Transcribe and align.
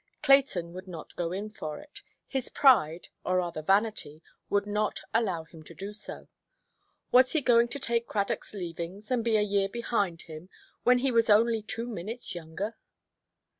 Clayton 0.23 0.73
would 0.73 0.87
not 0.87 1.15
go 1.15 1.31
in 1.31 1.51
for 1.51 1.77
it; 1.77 2.01
his 2.27 2.49
pride, 2.49 3.09
or 3.23 3.37
rather 3.37 3.61
vanity, 3.61 4.23
would 4.49 4.65
not 4.65 5.01
allow 5.13 5.43
him 5.43 5.61
to 5.61 5.75
do 5.75 5.93
so. 5.93 6.27
Was 7.11 7.33
he 7.33 7.41
going 7.41 7.67
to 7.67 7.77
take 7.77 8.07
Cradockʼs 8.07 8.53
leavings, 8.53 9.11
and 9.11 9.23
be 9.23 9.37
a 9.37 9.41
year 9.43 9.69
behind 9.69 10.23
him, 10.23 10.49
when 10.81 10.97
he 11.05 11.11
was 11.11 11.29
only 11.29 11.61
two 11.61 11.85
minutes 11.85 12.33
younger? 12.33 12.75